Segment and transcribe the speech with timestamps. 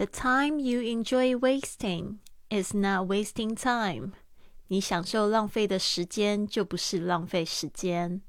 [0.00, 4.12] The time you enjoy wasting is not wasting time。
[4.68, 8.22] 你享受浪费的时间，就不是浪费时间。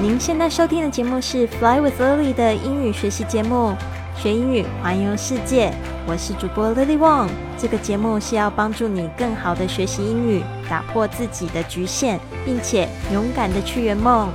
[0.00, 3.74] 您现在收听的节目是《Fly with Lily》的英语学习节目，
[4.16, 5.74] 学英语环游世界。
[6.06, 7.28] 我是主播 Lily Wong。
[7.58, 14.32] 这个节目是要帮助你更好的学习英语，打破自己的局限，并且勇敢的去圆梦。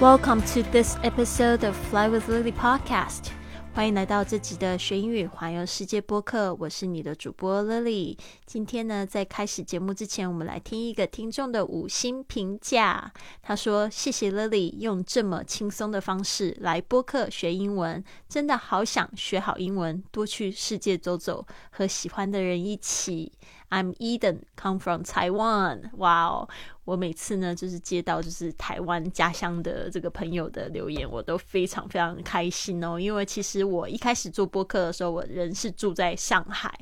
[0.00, 3.32] Welcome to this episode of Fly with Lily podcast.
[3.74, 8.16] 欢迎来到这集的学英语环游世界播客，我是你的主播 Lily。
[8.46, 13.12] 今天呢，在开始节目之前，我们来听一个听众的五星评价。
[13.42, 23.32] 他说：“谢谢 Lily 用这么轻松的方式来播客学英文，真的好想学好英文，多去世界走走，和喜欢的人一起。”
[23.70, 25.90] I'm Eden, come from Taiwan.
[25.98, 26.48] 哇哦！
[26.84, 32.98] 我每次呢，就是接到就是台湾家乡的这个朋友的留言，我都非常非常开心哦。
[32.98, 36.72] 因为其实我一开始做播客的时候，我人是住在上海，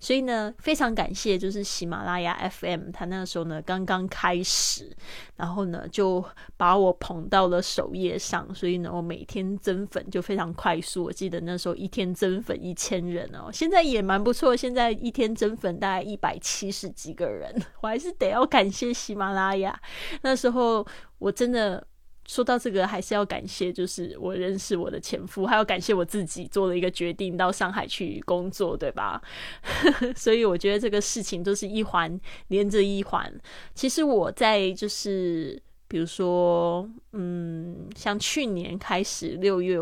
[0.00, 4.90] 所以呢，非常感谢就是喜马拉雅 FM，它那个时候呢刚刚开始，
[5.36, 6.24] 然后呢就
[6.56, 11.04] 把我捧到了首页上，所以呢，我每天增粉就非常快速。
[11.04, 19.54] 我记得那时候一天增粉一千人哦，现在也蛮不错，现在一天增粉大概一百百七十几个人，我还是得要感谢喜马拉。
[19.54, 19.78] 雅，
[20.22, 20.86] 那时候
[21.18, 21.86] 我真的
[22.26, 29.20] 说到这个，还是要感谢，就是我认识我的前夫，还要感谢我自己做了一个决定到上海去工作，对吧？
[30.16, 33.30] 所以我觉得这个事情都是一环连着一环。
[33.74, 39.78] 其实我在就是比如说，嗯，像去年开始六月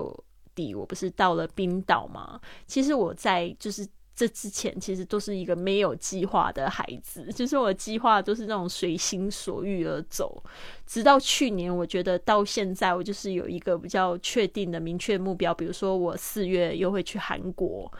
[0.52, 2.40] 底，我不是到了冰岛嘛？
[2.66, 3.86] 其实我在就是。
[4.20, 10.44] 这之前其实都是一个没有计划的孩子，就是我计划都是那种随心所欲而走。
[10.86, 15.54] 直到去年，我觉得到现在，我就是有一个比较确定的、明确目标。
[15.54, 17.90] 比如说，我四月又会去韩国，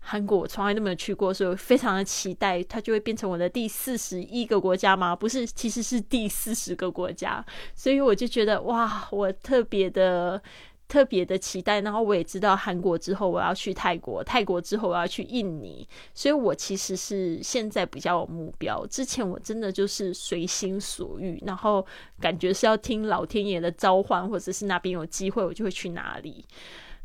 [0.00, 5.14] 韩国我从来都没有去过，所以非常的期待，它就会变成我的第四十一个国家吗？
[5.14, 7.46] 不是，其实是第四十个国家。
[7.76, 10.42] 所以我就觉得，哇，我特别的。
[10.88, 18.86] 特别的期待，然后我也知道韩国之后我要去泰国，泰国之后我要去印尼，所以我其实是现在比较有目标。
[18.86, 21.86] 之前我真的就是随心所欲，然后
[22.18, 26.44] 感觉是要听老天爷的召唤，或者是那边有机会我就会去哪里。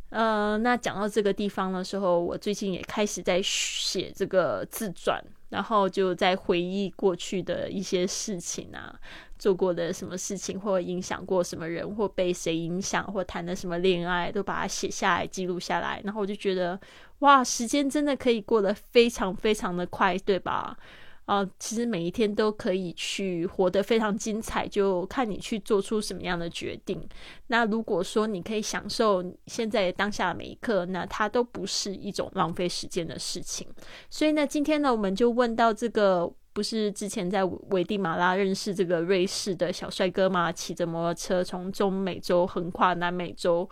[0.09, 5.19] 呃，那讲到这个地方的时候，我最近也开始在写这个自传，
[5.53, 8.99] 然后就在回忆过去的一些事情啊。
[9.39, 16.01] 做过的什么事情，或影响过什么人，或被谁影响，或谈的什么恋爱，都把它写下来、记录下来。
[16.05, 16.79] 然后我就觉得，
[17.19, 20.77] 哇，时间真的可以过得非常非常的快，对吧？
[21.25, 27.01] 啊，其实每一天都可以去活得非常精彩，就看你去做出什么样的决定。
[27.47, 33.67] 那如果说你可以享受现在当下的每一刻，那它都不是一种浪费时间的事情。
[34.09, 36.33] 所以呢，今天呢，我们就问到这个。
[36.56, 40.51] 不是之前在危地马拉认识这个瑞士的小帅哥吗？
[40.51, 43.67] 骑着摩托车从中美洲横跨南美洲，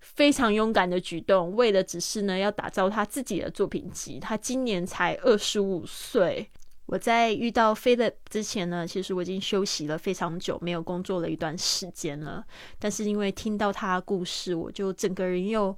[0.00, 4.20] 非常勇敢的举动，为了只是呢要打造他自己的作品集。
[4.20, 6.50] 他今年才二十五岁。
[6.86, 12.44] 我在遇到 Philip 之前呢，其实我已经休息了非常久，没有工作了一段时间了。
[12.78, 15.76] 但是因为听到他的故事，我就整个人又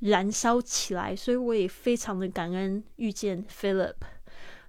[0.00, 3.94] 燃烧起来，所以我也非常的感恩遇见 Philip。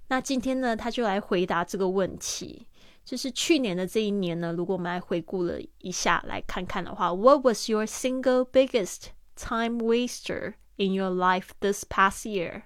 [0.07, 2.67] 那今天呢，他就来回答这个问题。
[3.03, 12.61] 就是去年的这一年呢，如果我们来回顾了一下，来看看的话，What was your single biggest time waster in your life this past year?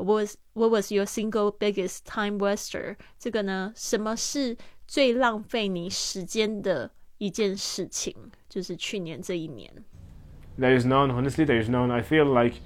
[0.00, 2.96] Was what was your single biggest time waster?
[3.18, 4.56] 这个呢，什么是
[4.86, 8.14] 最浪费你时间的一件事情？
[8.46, 9.72] 就是去年这一年。
[10.58, 11.10] There is none.
[11.10, 11.90] Honestly, there is none.
[11.90, 12.56] I feel like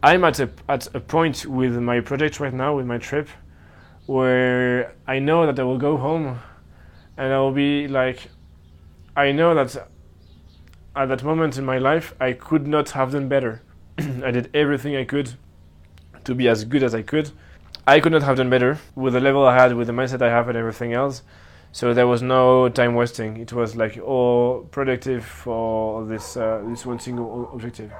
[0.00, 3.28] I'm at a at a point with my project right now with my trip
[4.06, 6.38] where I know that I will go home
[7.16, 8.28] and I will be like
[9.14, 9.76] I know that
[10.96, 13.62] at that moment in my life I could not have done better.
[13.98, 15.38] I did everything I could
[16.29, 17.31] to be as good as I could.
[17.85, 20.29] I could not have done better with the level I had, with the mindset I
[20.29, 21.23] have, and everything else.
[21.71, 23.37] So there was no time wasting.
[23.37, 27.91] It was like all productive for this uh, this one single objective.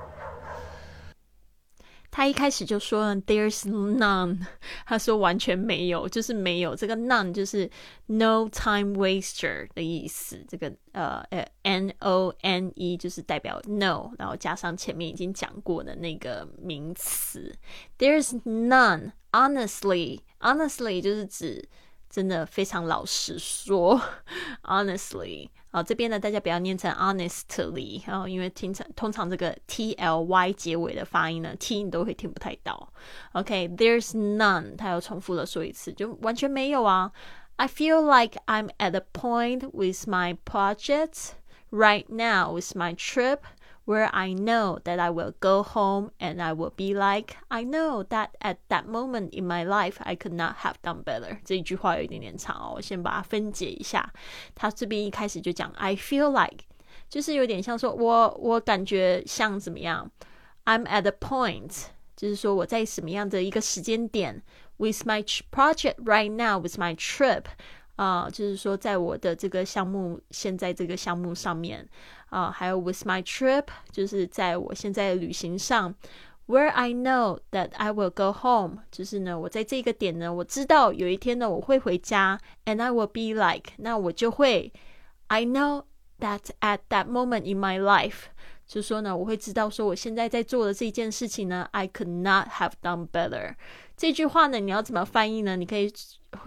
[2.12, 4.40] 他一开始就说 "There's none"，
[4.86, 6.76] 他说完全没有，就是没有。
[6.76, 7.70] 这个 none 就是
[8.08, 10.44] no time waster 的意思。
[10.48, 17.54] 这个呃呃 n o n e 就是代表 no，然后加上前面已经讲过的那个名词。
[17.98, 19.12] There's none.
[19.32, 21.70] Honestly, honestly 就是指
[22.09, 24.01] 真的非常老实说，
[24.63, 25.49] honestly。
[25.71, 32.93] 啊，这边呢，大家不要念成 honestly，然后因为听成通常这个 t l y 结尾的发音呢，t 你都会听不太到。
[33.33, 37.11] OK，there's none，他又重复了说一次，就完全没有啊。
[37.57, 41.31] I feel like I'm at a point with my projects
[41.73, 43.41] right now with my trip
[43.89, 48.03] where I know that I will go home and I will be like, I know
[48.05, 51.39] that at that moment in my life I could not have done better。
[51.45, 54.11] 这一句话有一点点长哦，我先把它分解一下。
[54.55, 56.65] 他这边一开始就讲 I feel like，
[57.11, 60.11] 就是有点像说我我感觉像怎么样，
[60.65, 61.85] I'm at a point，
[62.17, 64.43] 就是说我在什么样的一个时间点，
[64.79, 65.23] with my
[65.53, 67.45] project right now with my trip。
[68.00, 71.86] 啊，就是说，在我的这个项目，现在这个项目上面，
[72.30, 75.94] 啊，还有 with my trip，就是在我现在的旅行上
[76.48, 84.72] ，where I know that I will go home，就是呢，我在这个点呢，我知道有一天呢，我会回家，and I will be like，那我就会
[85.28, 85.84] ，I know
[86.22, 88.28] that at that moment in my life，
[88.66, 93.56] 就说呢，我会知道说，我现在在做的这件事情呢，I could not have done better。
[93.98, 95.58] 这句话呢，你要怎么翻译呢？
[95.58, 95.92] 你可以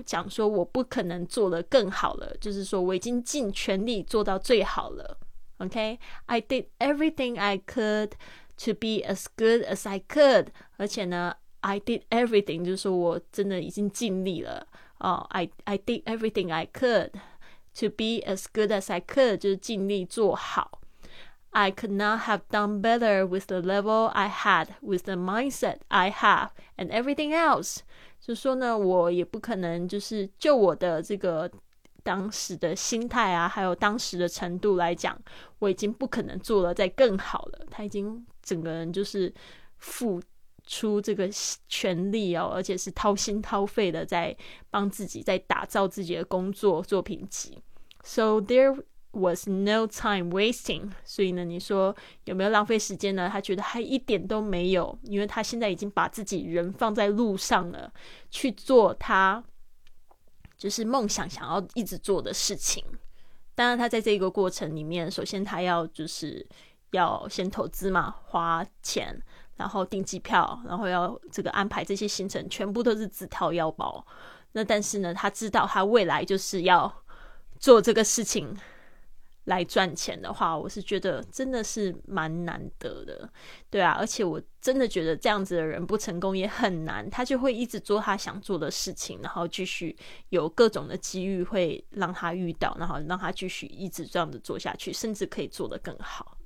[0.05, 5.19] 讲说我不可能做的更好了，就是说我已经尽全力做到最好了。
[5.58, 8.12] OK，I did everything I could
[8.64, 10.49] to be as good as I could。
[10.76, 14.67] 而且呢，I did everything，就是说我真的已经尽力了
[14.99, 15.26] 哦。
[15.31, 17.12] I I did everything I could
[17.79, 20.81] to be as good as I could，就是尽力做好。
[21.51, 26.50] I could not have done better with the level I had, with the mindset I have,
[26.77, 27.80] and everything else。
[28.19, 31.50] 就说呢，我也不可能就是就我的这个
[32.04, 35.18] 当时的心态啊，还有当时的程度来讲，
[35.59, 37.65] 我已经不可能做的再更好了。
[37.71, 39.33] 他已经整个人就是
[39.77, 40.21] 付
[40.65, 41.30] 出这个
[41.68, 44.36] 全力哦，而且是掏心掏肺的在
[44.69, 47.62] 帮自己在打造自己的工作作品集。
[48.04, 48.83] So there
[49.14, 51.94] Was no time wasting，所以呢，你说
[52.25, 53.29] 有没有浪费时间呢？
[53.31, 57.93] 他觉得还一点都没有，因为他现在已经把自己人放在路上了，
[58.31, 59.44] 去做他
[60.56, 62.82] 就是梦想想要一直做的事情。
[63.55, 66.47] 当然，他在这个过程里面，首先他要就是
[66.93, 69.23] 要先投资嘛，花钱，
[69.56, 74.06] 然后订机票，然后要这个安排这些行程，全部都是自掏腰包。
[74.53, 76.91] 那但是呢，他知道他未来就是要
[77.58, 78.56] 做这个事情。
[79.47, 83.29] 来赚钱的话，我是觉得真的是蛮难得的，
[83.69, 89.97] 对啊，而且我真的觉得这样子的人不成功也很难，他就会一直做他想做的事情，然后继续
[90.29, 96.39] 有各种的机遇会让他遇到，然后让他继续一直这样子做下去，甚至可以做得更好。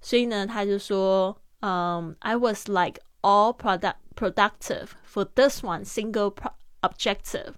[0.00, 7.56] 所以呢，他就说，嗯，I was like all product productive for this one single pro objective.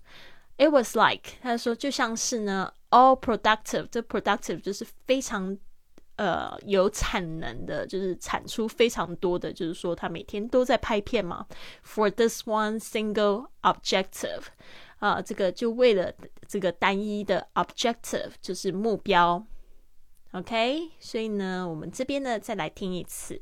[0.56, 2.72] It was like 他说就像是呢。
[2.93, 5.57] all productive，这 productive 就是非常
[6.15, 11.45] 呃有产能的，就是产出非常多的，就是说他每天都在拍片嘛。
[11.83, 14.43] For this one single objective，
[14.99, 16.13] 啊，这个就为了
[16.47, 19.45] 这个单一的 objective，就是目标。
[20.31, 23.39] OK，所以呢，我们这边呢再来听一次。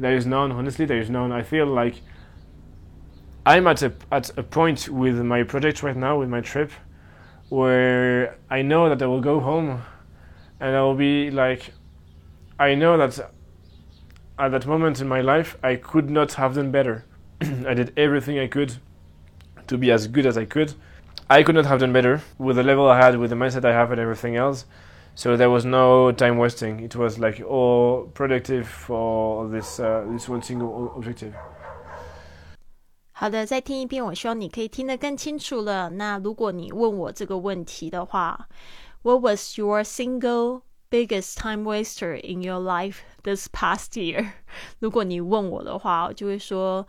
[0.00, 0.50] There is none.
[0.50, 1.30] Honestly, there is none.
[1.30, 1.98] I feel like
[3.44, 6.70] I'm at a at a point with my project right now, with my trip.
[7.49, 9.81] where I know that I will go home
[10.59, 11.71] and I will be like,
[12.57, 13.31] I know that
[14.37, 17.05] at that moment in my life, I could not have done better.
[17.41, 18.77] I did everything I could
[19.67, 20.73] to be as good as I could.
[21.29, 23.73] I could not have done better with the level I had, with the mindset I
[23.73, 24.65] have, and everything else.
[25.15, 26.81] So there was no time wasting.
[26.81, 31.33] It was like all productive for this uh, this one single objective.
[33.14, 35.90] 好的，再听一遍，我希望你可以听得更清楚了。
[35.90, 38.48] 那如果你问我这个问题的话，
[39.02, 44.30] What was your single biggest time waster in your life this past year？
[44.78, 46.86] 如果你问我的话，我就会说，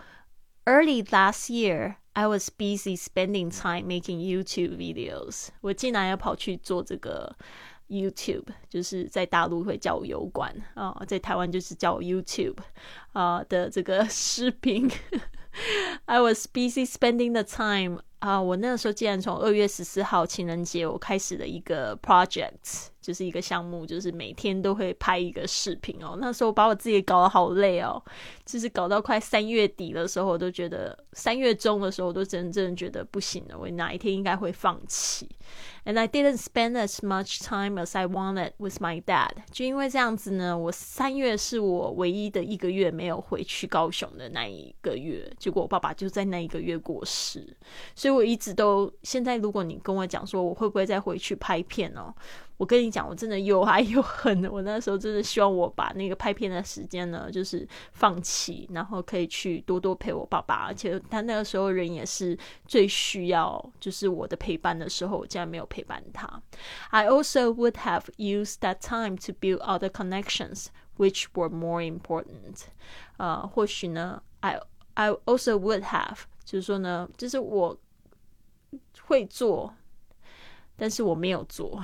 [0.65, 5.50] Early last year I was busy spending time making YouTube videos。
[5.62, 7.36] 我竟然要跑去做这个
[7.88, 12.57] YouTube，就是在大陆会叫油管啊，在台湾就是叫 YouTube
[13.12, 14.90] 啊的这个 视频。
[16.05, 26.18] I was busy spending the time 啊，我那个时候竟然从二月十四号情人节我开始了一个 project，就是一个项目，就是每天都会拍一个视频哦。
[26.20, 28.02] 那时候把我自己搞得好累哦，
[28.44, 35.28] 就是搞到快三月底的时候，我都觉得三月中的时候，我都真正觉得不行了，我哪一天应该会放弃。
[35.84, 39.30] And I didn't spend as much time as I wanted with my dad。
[39.52, 47.56] 就因为这样子呢，我三月是我唯一的一个月没有回去高雄的那一个月，结果我爸爸就在那一个月过世，
[47.94, 52.12] 所以我一直都现在，如果你跟我讲说我会不会再回去拍片哦。
[52.58, 54.44] 我跟你讲，我真的又爱又恨。
[54.50, 60.66] 我那时候真的希望我把那个拍片的时间呢，就是放弃，然后可以去多多陪我爸爸。
[60.66, 62.36] 而且他那个时候人也是
[62.66, 66.42] 最需要，就是我的陪伴的时候，我竟然没有陪伴他。
[66.90, 72.62] I also would have used that time to build other connections, which were more important.
[73.18, 74.58] 呃，或许呢，I
[74.94, 77.78] I also would have，就是说呢，就是我
[79.06, 79.75] 会做。
[80.76, 81.83] 但是我没有做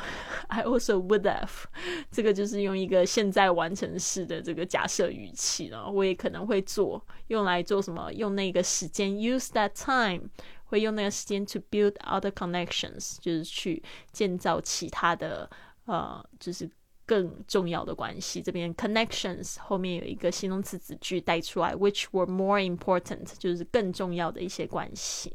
[0.49, 1.65] ，I also would have，
[2.13, 5.91] 这个就是用一个现在完成式的这个假设语气了。
[5.91, 8.13] 我也可能会做，用来做什么？
[8.13, 10.29] 用那个时间，use that time，
[10.65, 13.83] 会用那个时间 to build other connections，就是去
[14.13, 15.49] 建造其他的
[15.87, 16.71] 呃，就是
[17.07, 18.43] 更重要的关系。
[18.43, 25.35] 这边 connections 后面有一个形容词子句带出来，which were more important，就是更重要的一些关系。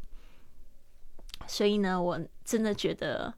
[1.47, 3.33] 所以呢，我真的觉得。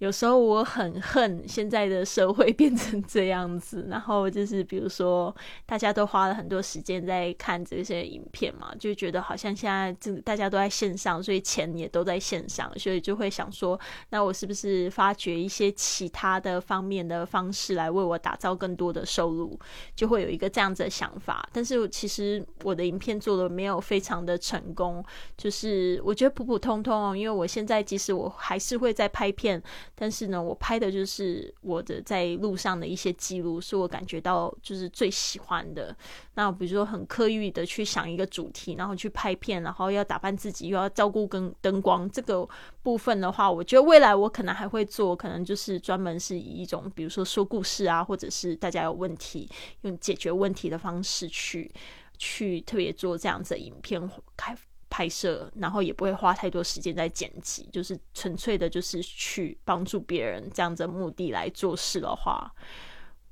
[0.00, 5.34] 有时候我很恨现在的社会变成这样子，然后就是比如说
[5.66, 13.78] 大家都花了很多时间在看这些影片嘛，就觉得好像现在这大家都在线上，所以钱也都在线上，所以就会想说，
[14.08, 19.60] 那我是不是发掘一些其他的方面的方式来为我打造更多的收入，
[19.94, 21.46] 就会有一个这样子的想法。
[21.52, 25.04] 但是其实我的影片做的没有非常的成功，
[25.36, 29.62] 就是我觉得普普通通哦，因为我现在即使我还是会在拍片。
[30.00, 35.94] 但是呢，我拍的就是我的在路上的一些记录，是我感觉到就是最喜欢的。
[36.36, 42.48] 那比如说很刻意的去想一个主题，然后去拍片，然后要打扮自己，又要照顾跟灯光这个
[42.82, 49.46] 部分的话，我觉得未来我可能还会做，可能就是专门是以一种比如说说故事啊，或者是大家有问题
[49.82, 51.70] 用解决问题的方式去
[52.16, 54.56] 去特别做这样子的影片开。
[54.90, 62.52] 拍摄，然后也不会花太多时间在剪辑，就是纯粹的，就是去帮助别人这样子目的来做事的话，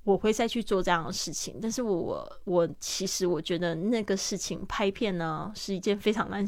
[0.04, 1.58] 我会再去做这样的事情。
[1.60, 6.46] 但是我我其实我觉得那个事情拍片呢是一件非常难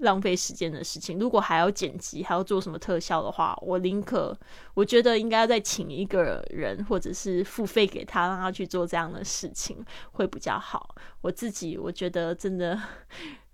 [0.00, 1.18] 浪费时间的事情。
[1.18, 4.34] 如果还要剪辑，还要做什么特效的话，我宁可
[4.72, 10.94] 我觉得应该要再请一个人，或者是付费给他，让他去做这样的事情会比较好。
[11.20, 12.80] 我自己我觉得真的。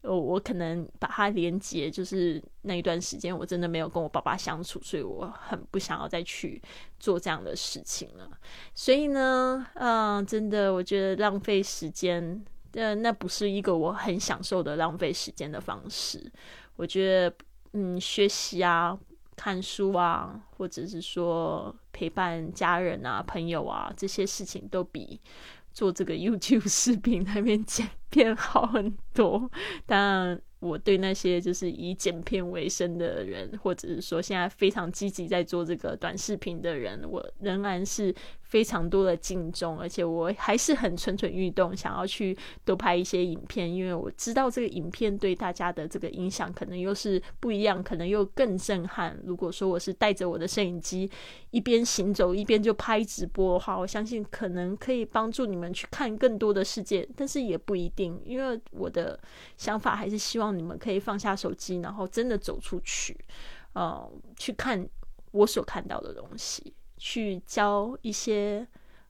[0.02, 6.61] 我我可能把它连接，就是那一段时间我真的没有跟我爸爸相处，所以我很不想要再去
[6.99, 8.28] 做这样的事情了。
[8.75, 16.30] 所以呢，嗯，真的我觉得浪费时间，呃，那不是一个我很享受的浪费时间的方式。
[16.76, 17.37] 我觉得，
[17.73, 18.99] 嗯，学习啊、
[19.37, 25.21] 看书啊，或者是说陪伴家人啊、朋友啊这些事情，都比。
[25.75, 29.50] 做这个 YouTube 视频那边剪片好很多，
[29.87, 38.14] 当然我对那些就是以剪片为生的人，或者是说现在非常积极在做这个短视频的人，我仍然是。
[38.52, 49.19] 非常多的敬重，而且我还是很蠢蠢欲动，想要去多拍一些影片，因为我知道这个影片对大家的这个影响可能又是不一样，可能又更震撼。
[49.25, 51.11] 如果说我是带着我的摄影机
[51.50, 59.18] 一边行走一边就拍直播的话，我相信可能可以帮助你们去看更多的世界，但是也不一定，因为我的
[59.56, 63.16] 想法还是希望你们可以放下手机，然后真的走出去，
[63.75, 64.88] 呃，去看
[65.32, 66.75] 我所看到的东西。
[67.04, 68.64] 去交一些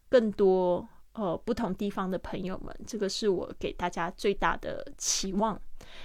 [0.08, 5.60] 更多呃不同地方的朋友们，这个是我给大家最大的期望。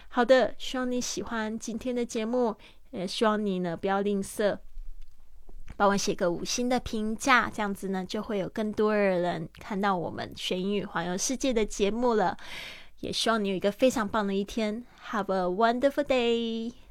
[0.09, 2.53] 好的，希望你喜欢今天的节目，
[2.91, 4.57] 也希望你呢不要吝啬，
[5.77, 12.35] 帮我写个五星的评价，这样子呢就会有更多的人看到我们学英语环游世界的节目了。
[12.99, 16.86] 也希望你有一个非常棒的一天，Have a wonderful day。